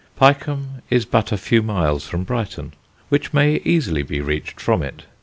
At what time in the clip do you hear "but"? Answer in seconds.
1.05-1.31